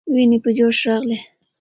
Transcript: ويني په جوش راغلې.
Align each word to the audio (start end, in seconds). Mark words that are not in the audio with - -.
ويني 0.11 0.37
په 0.43 0.49
جوش 0.57 0.77
راغلې. 0.89 1.17